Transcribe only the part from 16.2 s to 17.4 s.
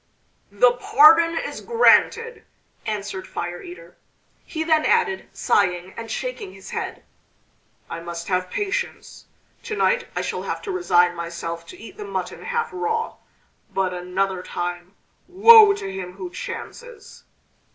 chances!"